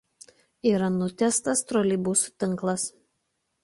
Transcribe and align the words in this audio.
Yra 0.69 0.89
nutiestas 0.95 1.63
troleibusų 1.69 2.37
tinklas. 2.45 2.93